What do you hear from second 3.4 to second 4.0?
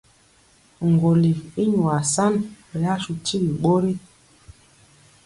ɓori.